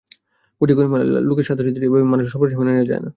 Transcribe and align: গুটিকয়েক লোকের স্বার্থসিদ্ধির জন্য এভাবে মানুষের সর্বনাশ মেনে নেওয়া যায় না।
গুটিকয়েক 0.61 0.89
লোকের 1.27 1.45
স্বার্থসিদ্ধির 1.47 1.81
জন্য 1.81 1.89
এভাবে 1.89 2.11
মানুষের 2.11 2.31
সর্বনাশ 2.33 2.53
মেনে 2.59 2.71
নেওয়া 2.71 2.89
যায় 2.89 3.01
না। 3.03 3.09